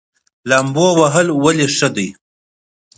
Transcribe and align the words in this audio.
لامبو 0.49 0.87
وهل 1.01 1.27
ولې 1.43 1.67
ښه 1.77 1.89
دي؟ 1.95 2.07